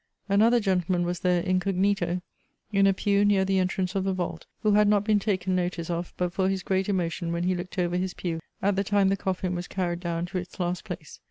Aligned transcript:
Another 0.27 0.59
gentleman 0.59 1.05
was 1.05 1.19
there 1.19 1.41
incognito, 1.43 2.23
in 2.73 2.87
a 2.87 2.91
pew 2.91 3.23
near 3.23 3.45
the 3.45 3.59
entrance 3.59 3.93
of 3.93 4.03
the 4.03 4.13
vault, 4.13 4.47
who 4.63 4.71
had 4.71 4.87
not 4.87 5.03
been 5.03 5.19
taken 5.19 5.55
notice 5.55 5.91
of, 5.91 6.11
but 6.17 6.33
for 6.33 6.49
his 6.49 6.63
great 6.63 6.89
emotion 6.89 7.31
when 7.31 7.43
he 7.43 7.53
looked 7.53 7.77
over 7.77 7.97
his 7.97 8.15
pew, 8.15 8.39
at 8.63 8.75
the 8.75 8.83
time 8.83 9.09
the 9.09 9.15
coffin 9.15 9.53
was 9.53 9.67
carried 9.67 9.99
down 9.99 10.25
to 10.25 10.39
its 10.39 10.59
last 10.59 10.85
place. 10.85 11.19